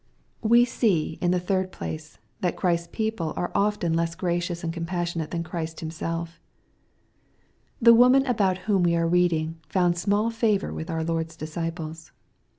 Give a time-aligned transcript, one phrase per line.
[0.41, 5.29] We see, in the third place, that Christ's people are often less gracious and compassionate
[5.29, 6.39] than Christ Himself,
[7.79, 12.11] The woman about whom we are reading, found small favor with our Lord's disciples.